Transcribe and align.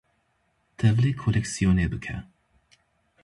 tevlî 0.79 1.11
koleksiyonê 1.23 1.87
bike. 1.93 2.17